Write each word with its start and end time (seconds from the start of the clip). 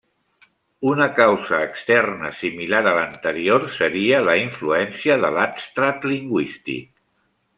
Una 0.91 1.05
causa 1.17 1.59
externa 1.65 2.31
similar 2.37 2.79
a 2.91 2.95
l'anterior 2.95 3.67
seria 3.75 4.23
la 4.31 4.37
influència 4.47 5.19
de 5.27 5.33
l'adstrat 5.37 6.09
lingüístic. 6.15 6.91